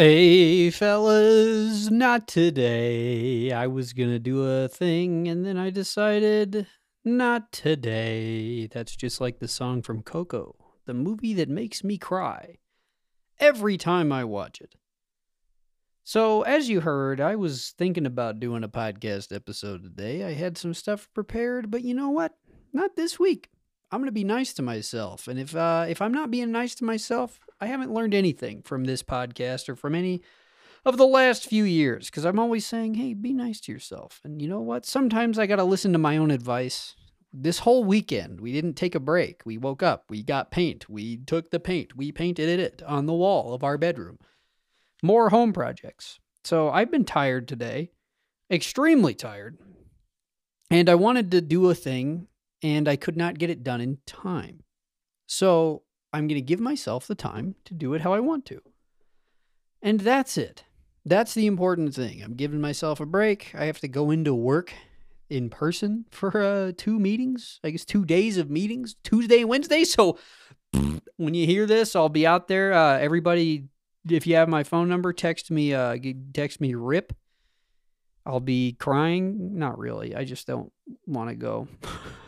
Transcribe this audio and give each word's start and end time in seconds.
Hey, 0.00 0.70
fellas, 0.70 1.90
not 1.90 2.26
today. 2.26 3.52
I 3.52 3.66
was 3.66 3.92
gonna 3.92 4.18
do 4.18 4.44
a 4.44 4.66
thing 4.66 5.28
and 5.28 5.44
then 5.44 5.58
I 5.58 5.68
decided 5.68 6.66
not 7.04 7.52
today. 7.52 8.66
That's 8.66 8.96
just 8.96 9.20
like 9.20 9.40
the 9.40 9.46
song 9.46 9.82
from 9.82 10.02
Coco, 10.02 10.56
the 10.86 10.94
movie 10.94 11.34
that 11.34 11.50
makes 11.50 11.84
me 11.84 11.98
cry 11.98 12.60
every 13.38 13.76
time 13.76 14.10
I 14.10 14.24
watch 14.24 14.62
it. 14.62 14.74
So, 16.02 16.44
as 16.44 16.70
you 16.70 16.80
heard, 16.80 17.20
I 17.20 17.36
was 17.36 17.74
thinking 17.76 18.06
about 18.06 18.40
doing 18.40 18.64
a 18.64 18.70
podcast 18.70 19.36
episode 19.36 19.82
today. 19.82 20.24
I 20.24 20.32
had 20.32 20.56
some 20.56 20.72
stuff 20.72 21.10
prepared, 21.12 21.70
but 21.70 21.82
you 21.82 21.92
know 21.92 22.08
what? 22.08 22.32
Not 22.72 22.96
this 22.96 23.18
week. 23.18 23.50
I'm 23.92 24.00
going 24.00 24.06
to 24.06 24.12
be 24.12 24.24
nice 24.24 24.54
to 24.54 24.62
myself. 24.62 25.28
And 25.28 25.38
if 25.38 25.54
uh, 25.54 25.84
if 25.90 26.00
I'm 26.00 26.12
not 26.12 26.30
being 26.30 26.52
nice 26.52 26.74
to 26.76 26.84
myself, 26.84 27.38
I 27.60 27.66
haven't 27.66 27.92
learned 27.92 28.14
anything 28.14 28.62
from 28.62 28.84
this 28.84 29.02
podcast 29.02 29.68
or 29.68 29.76
from 29.76 29.94
any 29.94 30.22
of 30.84 30.96
the 30.96 31.06
last 31.06 31.46
few 31.46 31.64
years 31.64 32.06
because 32.06 32.24
I'm 32.24 32.38
always 32.38 32.66
saying, 32.66 32.94
"Hey, 32.94 33.14
be 33.14 33.32
nice 33.32 33.60
to 33.62 33.72
yourself." 33.72 34.20
And 34.24 34.40
you 34.40 34.48
know 34.48 34.60
what? 34.60 34.86
Sometimes 34.86 35.38
I 35.38 35.46
got 35.46 35.56
to 35.56 35.64
listen 35.64 35.92
to 35.92 35.98
my 35.98 36.16
own 36.16 36.30
advice. 36.30 36.96
This 37.32 37.60
whole 37.60 37.84
weekend, 37.84 38.40
we 38.40 38.52
didn't 38.52 38.74
take 38.74 38.94
a 38.94 39.00
break. 39.00 39.42
We 39.44 39.56
woke 39.56 39.82
up, 39.82 40.04
we 40.08 40.22
got 40.22 40.50
paint, 40.50 40.88
we 40.88 41.18
took 41.18 41.50
the 41.50 41.60
paint, 41.60 41.96
we 41.96 42.10
painted 42.10 42.58
it 42.58 42.82
on 42.82 43.06
the 43.06 43.14
wall 43.14 43.54
of 43.54 43.62
our 43.62 43.78
bedroom. 43.78 44.18
More 45.02 45.30
home 45.30 45.52
projects. 45.52 46.18
So 46.44 46.70
I've 46.70 46.90
been 46.90 47.04
tired 47.04 47.46
today, 47.46 47.90
extremely 48.50 49.14
tired. 49.14 49.58
And 50.70 50.88
I 50.88 50.94
wanted 50.94 51.30
to 51.32 51.40
do 51.40 51.68
a 51.68 51.74
thing 51.74 52.26
and 52.62 52.88
I 52.88 52.96
could 52.96 53.16
not 53.16 53.38
get 53.38 53.50
it 53.50 53.62
done 53.62 53.80
in 53.80 53.98
time. 54.06 54.64
So 55.26 55.82
I'm 56.12 56.26
going 56.26 56.40
to 56.40 56.42
give 56.42 56.60
myself 56.60 57.06
the 57.06 57.14
time 57.14 57.54
to 57.64 57.74
do 57.74 57.94
it 57.94 58.00
how 58.00 58.12
I 58.12 58.20
want 58.20 58.44
to. 58.46 58.60
And 59.82 60.00
that's 60.00 60.36
it. 60.36 60.64
That's 61.04 61.34
the 61.34 61.46
important 61.46 61.94
thing. 61.94 62.22
I'm 62.22 62.34
giving 62.34 62.60
myself 62.60 63.00
a 63.00 63.06
break. 63.06 63.54
I 63.56 63.64
have 63.64 63.80
to 63.80 63.88
go 63.88 64.10
into 64.10 64.34
work 64.34 64.72
in 65.30 65.48
person 65.48 66.04
for 66.10 66.42
uh, 66.42 66.72
two 66.76 66.98
meetings, 66.98 67.60
I 67.64 67.70
guess 67.70 67.84
two 67.84 68.04
days 68.04 68.36
of 68.36 68.50
meetings, 68.50 68.96
Tuesday 69.02 69.40
and 69.40 69.48
Wednesday. 69.48 69.84
So 69.84 70.18
when 71.16 71.34
you 71.34 71.46
hear 71.46 71.66
this, 71.66 71.96
I'll 71.96 72.08
be 72.08 72.26
out 72.26 72.48
there. 72.48 72.72
Uh, 72.74 72.98
everybody, 72.98 73.68
if 74.08 74.26
you 74.26 74.34
have 74.34 74.48
my 74.48 74.64
phone 74.64 74.88
number, 74.88 75.12
text 75.12 75.50
me. 75.50 75.72
Uh, 75.72 75.96
text 76.34 76.60
me 76.60 76.74
rip. 76.74 77.14
I'll 78.26 78.40
be 78.40 78.72
crying. 78.72 79.58
Not 79.58 79.78
really. 79.78 80.14
I 80.14 80.24
just 80.24 80.46
don't 80.46 80.72
want 81.06 81.30
to 81.30 81.36
go. 81.36 81.68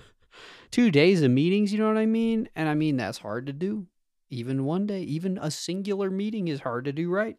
two 0.73 0.91
days 0.91 1.23
of 1.23 1.31
meetings, 1.31 1.73
you 1.73 1.79
know 1.79 1.87
what 1.87 1.99
I 1.99 2.07
mean? 2.07 2.49
And 2.57 2.69
I 2.69 2.75
mean, 2.75 2.97
that's 2.97 3.19
hard 3.19 3.47
to 3.47 3.53
do. 3.53 3.87
Even 4.31 4.65
one 4.65 4.87
day, 4.87 5.03
even 5.03 5.39
a 5.41 5.51
singular 5.51 6.11
meeting 6.11 6.49
is 6.49 6.61
hard 6.61 6.87
to 6.87 6.93
do 6.93 7.11
right. 7.11 7.37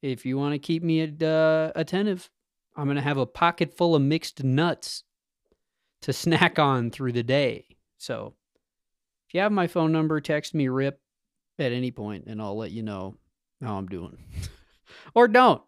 If 0.00 0.24
you 0.24 0.38
want 0.38 0.54
to 0.54 0.58
keep 0.58 0.82
me 0.82 1.02
uh, 1.02 1.72
attentive, 1.74 2.30
I'm 2.76 2.84
going 2.84 2.96
to 2.96 3.02
have 3.02 3.16
a 3.18 3.26
pocket 3.26 3.76
full 3.76 3.96
of 3.96 4.02
mixed 4.02 4.44
nuts 4.44 5.02
to 6.02 6.12
snack 6.12 6.58
on 6.58 6.90
through 6.90 7.12
the 7.12 7.24
day. 7.24 7.66
So 7.98 8.34
if 9.26 9.34
you 9.34 9.40
have 9.40 9.52
my 9.52 9.66
phone 9.66 9.90
number, 9.90 10.20
text 10.20 10.54
me 10.54 10.68
RIP 10.68 11.00
at 11.58 11.72
any 11.72 11.90
point 11.90 12.26
and 12.26 12.40
I'll 12.40 12.56
let 12.56 12.70
you 12.70 12.82
know 12.82 13.16
how 13.60 13.76
I'm 13.76 13.88
doing. 13.88 14.18
or 15.14 15.26
don't. 15.26 15.62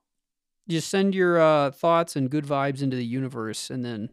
Just 0.68 0.88
send 0.88 1.14
your 1.14 1.40
uh, 1.40 1.70
thoughts 1.70 2.14
and 2.14 2.30
good 2.30 2.44
vibes 2.44 2.82
into 2.82 2.96
the 2.96 3.04
universe 3.04 3.70
and 3.70 3.84
then 3.84 4.10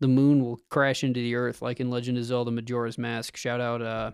the 0.00 0.08
moon 0.08 0.42
will 0.42 0.58
crash 0.70 1.04
into 1.04 1.20
the 1.20 1.34
earth 1.34 1.62
like 1.62 1.78
in 1.78 1.90
Legend 1.90 2.18
of 2.18 2.24
Zelda 2.24 2.50
Majora's 2.50 2.98
Mask. 2.98 3.36
Shout 3.36 3.60
out 3.60 3.82
uh, 3.82 4.12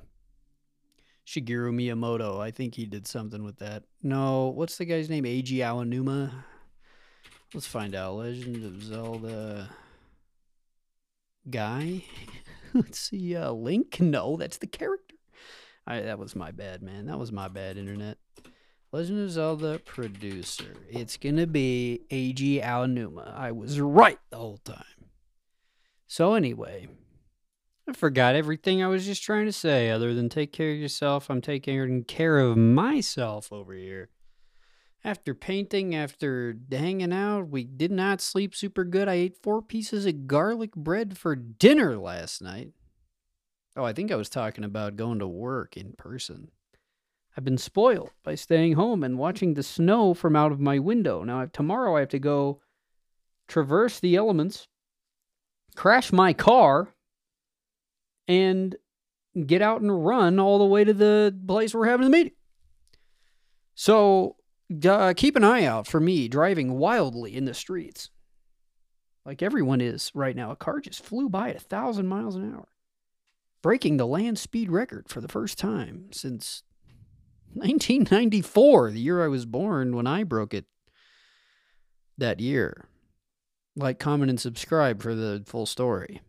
Shigeru 1.26 1.72
Miyamoto. 1.72 2.40
I 2.40 2.50
think 2.50 2.74
he 2.74 2.84
did 2.84 3.06
something 3.06 3.44
with 3.44 3.58
that. 3.58 3.84
No, 4.02 4.48
what's 4.48 4.76
the 4.76 4.84
guy's 4.84 5.08
name? 5.08 5.24
Eiji 5.24 5.58
Aonuma. 5.58 6.32
Let's 7.54 7.66
find 7.66 7.94
out. 7.94 8.16
Legend 8.16 8.64
of 8.64 8.82
Zelda 8.82 9.70
guy. 11.48 12.04
Let's 12.74 12.98
see. 12.98 13.36
Uh, 13.36 13.52
Link. 13.52 14.00
No, 14.00 14.36
that's 14.36 14.58
the 14.58 14.66
character. 14.66 15.14
I, 15.86 16.00
that 16.00 16.18
was 16.18 16.34
my 16.34 16.50
bad, 16.50 16.82
man. 16.82 17.06
That 17.06 17.18
was 17.18 17.30
my 17.30 17.46
bad, 17.46 17.78
internet. 17.78 18.18
Legend 18.92 19.20
of 19.20 19.30
Zelda 19.30 19.78
producer. 19.78 20.74
It's 20.90 21.16
gonna 21.16 21.46
be 21.46 22.02
Eiji 22.10 22.62
Aonuma. 22.62 23.36
I 23.36 23.52
was 23.52 23.80
right 23.80 24.18
the 24.30 24.36
whole 24.36 24.58
time. 24.58 24.95
So 26.16 26.32
anyway, 26.32 26.88
I 27.86 27.92
forgot 27.92 28.36
everything 28.36 28.82
I 28.82 28.86
was 28.86 29.04
just 29.04 29.22
trying 29.22 29.44
to 29.44 29.52
say. 29.52 29.90
Other 29.90 30.14
than 30.14 30.30
take 30.30 30.50
care 30.50 30.72
of 30.72 30.78
yourself, 30.78 31.28
I'm 31.28 31.42
taking 31.42 32.04
care 32.04 32.38
of 32.38 32.56
myself 32.56 33.52
over 33.52 33.74
here. 33.74 34.08
After 35.04 35.34
painting, 35.34 35.94
after 35.94 36.56
hanging 36.72 37.12
out, 37.12 37.50
we 37.50 37.64
did 37.64 37.92
not 37.92 38.22
sleep 38.22 38.54
super 38.54 38.82
good. 38.82 39.08
I 39.08 39.12
ate 39.12 39.42
four 39.42 39.60
pieces 39.60 40.06
of 40.06 40.26
garlic 40.26 40.74
bread 40.74 41.18
for 41.18 41.36
dinner 41.36 41.98
last 41.98 42.40
night. 42.40 42.70
Oh, 43.76 43.84
I 43.84 43.92
think 43.92 44.10
I 44.10 44.16
was 44.16 44.30
talking 44.30 44.64
about 44.64 44.96
going 44.96 45.18
to 45.18 45.28
work 45.28 45.76
in 45.76 45.92
person. 45.98 46.50
I've 47.36 47.44
been 47.44 47.58
spoiled 47.58 48.12
by 48.24 48.36
staying 48.36 48.72
home 48.72 49.04
and 49.04 49.18
watching 49.18 49.52
the 49.52 49.62
snow 49.62 50.14
from 50.14 50.34
out 50.34 50.50
of 50.50 50.60
my 50.60 50.78
window. 50.78 51.24
Now, 51.24 51.44
tomorrow 51.44 51.94
I 51.94 52.00
have 52.00 52.08
to 52.08 52.18
go 52.18 52.62
traverse 53.48 54.00
the 54.00 54.16
elements 54.16 54.66
crash 55.76 56.12
my 56.12 56.32
car 56.32 56.88
and 58.26 58.74
get 59.46 59.62
out 59.62 59.82
and 59.82 60.04
run 60.04 60.40
all 60.40 60.58
the 60.58 60.64
way 60.64 60.82
to 60.82 60.94
the 60.94 61.38
place 61.46 61.74
we're 61.74 61.86
having 61.86 62.04
the 62.04 62.10
meeting. 62.10 62.32
So 63.74 64.36
uh, 64.84 65.14
keep 65.16 65.36
an 65.36 65.44
eye 65.44 65.64
out 65.64 65.86
for 65.86 66.00
me 66.00 66.28
driving 66.28 66.78
wildly 66.78 67.36
in 67.36 67.44
the 67.44 67.54
streets. 67.54 68.10
Like 69.24 69.42
everyone 69.42 69.80
is 69.80 70.10
right 70.14 70.34
now. 70.34 70.50
A 70.50 70.56
car 70.56 70.80
just 70.80 71.04
flew 71.04 71.28
by 71.28 71.50
at 71.50 71.56
a 71.56 71.60
thousand 71.60 72.06
miles 72.06 72.36
an 72.36 72.54
hour, 72.54 72.68
breaking 73.62 73.96
the 73.96 74.06
land 74.06 74.38
speed 74.38 74.70
record 74.70 75.08
for 75.08 75.20
the 75.20 75.28
first 75.28 75.58
time 75.58 76.06
since 76.12 76.62
1994, 77.52 78.92
the 78.92 79.00
year 79.00 79.24
I 79.24 79.28
was 79.28 79.46
born, 79.46 79.96
when 79.96 80.06
I 80.06 80.24
broke 80.24 80.54
it 80.54 80.66
that 82.18 82.40
year 82.40 82.88
like, 83.76 83.98
comment, 83.98 84.30
and 84.30 84.40
subscribe 84.40 85.02
for 85.02 85.14
the 85.14 85.42
full 85.46 85.66
story. 85.66 86.22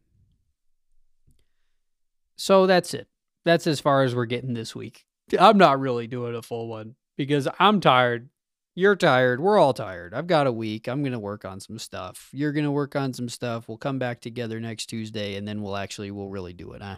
So 2.35 2.67
that's 2.67 2.93
it. 2.93 3.07
That's 3.45 3.65
as 3.65 3.79
far 3.79 4.03
as 4.03 4.13
we're 4.13 4.25
getting 4.25 4.53
this 4.53 4.75
week. 4.75 5.05
I'm 5.39 5.57
not 5.57 5.79
really 5.79 6.07
doing 6.07 6.35
a 6.35 6.41
full 6.41 6.67
one 6.67 6.95
because 7.17 7.47
I'm 7.59 7.79
tired. 7.79 8.29
You're 8.75 8.95
tired. 8.95 9.39
We're 9.39 9.57
all 9.57 9.73
tired. 9.73 10.13
I've 10.13 10.27
got 10.27 10.45
a 10.45 10.51
week. 10.51 10.87
I'm 10.87 11.01
going 11.01 11.13
to 11.13 11.19
work 11.19 11.45
on 11.45 11.59
some 11.59 11.79
stuff. 11.79 12.29
You're 12.31 12.51
going 12.51 12.65
to 12.65 12.71
work 12.71 12.95
on 12.95 13.11
some 13.11 13.27
stuff. 13.27 13.67
We'll 13.67 13.77
come 13.77 13.97
back 13.97 14.21
together 14.21 14.59
next 14.59 14.85
Tuesday 14.85 15.35
and 15.35 15.47
then 15.47 15.61
we'll 15.63 15.75
actually, 15.75 16.11
we'll 16.11 16.29
really 16.29 16.53
do 16.53 16.73
it, 16.73 16.81
huh? 16.81 16.97